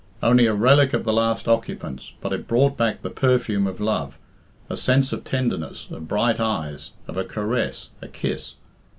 [0.23, 4.17] Only a relic of the last occupants, but it brought back the perfume of love,
[4.67, 8.55] a sense of tenderness, of bright eyes, of a caress, a kiss.